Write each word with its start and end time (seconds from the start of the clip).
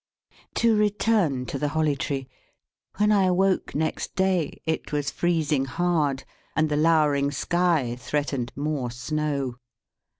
To 0.55 0.75
return 0.75 1.45
to 1.45 1.59
the 1.59 1.67
Holly 1.67 1.95
Tree. 1.95 2.27
When 2.97 3.11
I 3.11 3.25
awoke 3.25 3.75
next 3.75 4.15
day, 4.15 4.59
it 4.65 4.91
was 4.91 5.11
freezing 5.11 5.65
hard, 5.65 6.23
and 6.55 6.69
the 6.69 6.75
lowering 6.75 7.29
sky 7.29 7.95
threatened 7.99 8.51
more 8.55 8.89
snow. 8.89 9.57